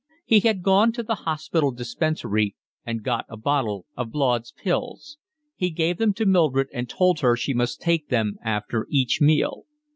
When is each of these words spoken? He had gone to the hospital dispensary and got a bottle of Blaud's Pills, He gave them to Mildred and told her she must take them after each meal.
He 0.25 0.39
had 0.39 0.63
gone 0.63 0.91
to 0.93 1.03
the 1.03 1.13
hospital 1.29 1.69
dispensary 1.69 2.55
and 2.83 3.03
got 3.03 3.27
a 3.29 3.37
bottle 3.37 3.85
of 3.95 4.09
Blaud's 4.11 4.51
Pills, 4.51 5.19
He 5.55 5.69
gave 5.69 5.97
them 5.99 6.11
to 6.13 6.25
Mildred 6.25 6.69
and 6.73 6.89
told 6.89 7.19
her 7.19 7.37
she 7.37 7.53
must 7.53 7.81
take 7.81 8.09
them 8.09 8.37
after 8.43 8.87
each 8.89 9.21
meal. 9.21 9.65